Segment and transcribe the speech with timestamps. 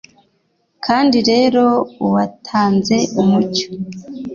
[0.85, 1.63] Kandi rero,
[2.05, 3.67] uwatanze umucyo,